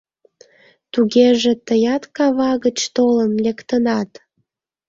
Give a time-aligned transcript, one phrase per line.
[0.93, 4.11] —Тугеже тыят кава гыч толын лектынат?